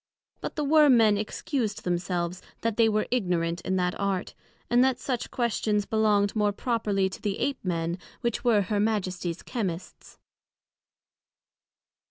But 0.39 0.55
the 0.55 0.63
Worm 0.63 0.97
men 0.97 1.15
excused 1.15 1.83
themselves, 1.83 2.41
that 2.61 2.75
they 2.75 2.89
were 2.89 3.05
ignorant 3.11 3.61
in 3.61 3.75
that 3.75 3.93
Art, 3.99 4.33
and 4.67 4.83
that 4.83 4.97
such 4.97 5.29
questions 5.29 5.85
belonged 5.85 6.35
more 6.35 6.51
properly 6.51 7.07
to 7.07 7.21
the 7.21 7.37
Ape 7.37 7.63
men, 7.63 7.99
which 8.21 8.43
were 8.43 8.61
Her 8.63 8.79
Majesties 8.79 9.43
Chymists. 9.45 10.17